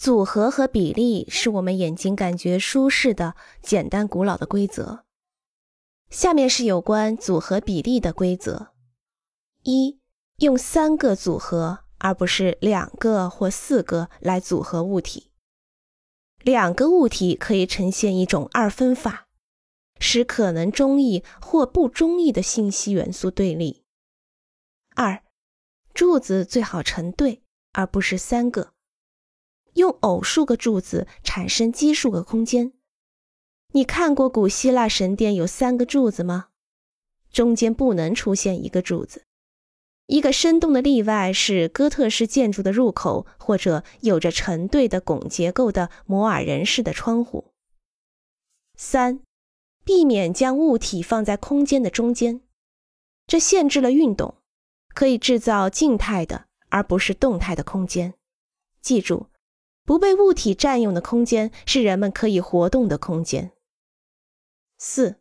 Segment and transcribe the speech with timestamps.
[0.00, 5.04] 组合和比例是我们眼睛感觉舒适的简单古老的规则。
[6.08, 8.68] 下面是有关组合比例的规则：
[9.62, 10.00] 一、
[10.38, 15.32] 用三个组合，而不是两个或四个来组合物体。
[16.40, 19.28] 两个物体可以呈现一种二分法，
[19.98, 23.84] 使可能中意或不中意的信息元素对立。
[24.96, 25.22] 二、
[25.92, 27.42] 柱子最好成对，
[27.72, 28.72] 而不是三个。
[29.74, 32.72] 用偶数个柱子产生奇数个空间。
[33.72, 36.48] 你看过古希腊神殿有三个柱子吗？
[37.30, 39.24] 中间不能出现一个柱子。
[40.06, 47.52] 一个生动的例外是哥特式建筑的入口，或者有着成对的拱结构的摩尔人式的窗户。
[48.76, 49.20] 三，
[49.84, 52.40] 避免将物体放在空间的中间，
[53.28, 54.34] 这限制了运动，
[54.92, 58.14] 可以制造静态的而不是动态的空间。
[58.80, 59.28] 记住。
[59.84, 63.52] 不被物体占用的空间是人们可以活动的空间。
[64.78, 65.20] 四，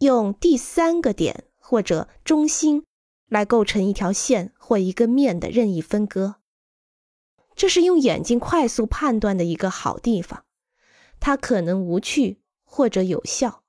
[0.00, 2.84] 用第三个点或者中心
[3.28, 6.36] 来构成一条线或一个面的任意分割，
[7.54, 10.44] 这是用眼睛快速判断的一个好地方。
[11.18, 13.62] 它可能无趣或者有效。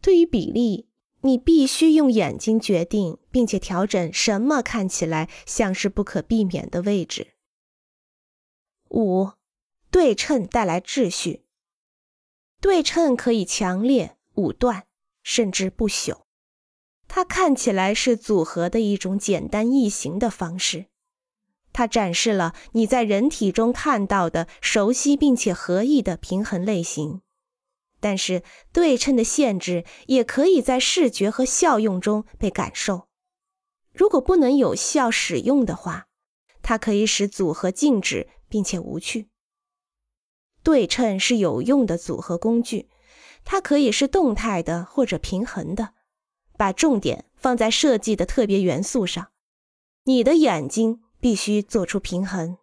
[0.00, 0.88] 对于比例，
[1.22, 7.33] 你必须用眼睛决定并且调整什么看起来像是不可避免的位置。
[8.94, 9.32] 五，
[9.90, 11.42] 对称带来秩序。
[12.60, 14.86] 对称可以强烈、武断，
[15.24, 16.20] 甚至不朽。
[17.08, 20.86] 它看起来是组合的一种简单易行的方式。
[21.72, 27.20] 它展示了你在人体中看到的熟悉并且合意的平衡类型。
[27.98, 33.08] 但是，对称的限制也可以在视觉和效用中被感受。
[33.92, 36.06] 如果不能有效使用的话，
[36.62, 38.28] 它可以使组合静止。
[38.54, 39.30] 并且无趣。
[40.62, 42.88] 对称是有用的组合工具，
[43.44, 45.94] 它可以是动态的或者平衡的。
[46.56, 49.32] 把重点放在设计的特别元素上，
[50.04, 52.58] 你的眼睛必须做出平衡。